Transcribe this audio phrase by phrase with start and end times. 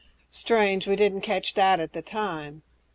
[0.31, 2.63] Strange we didn't catch that at the time."